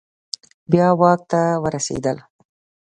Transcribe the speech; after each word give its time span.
بیا 0.71 0.87
واک 0.99 1.21
ته 1.31 1.41
ورسیدل 1.63 2.17